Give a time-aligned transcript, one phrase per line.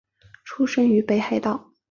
[0.43, 1.75] 出身于北海道。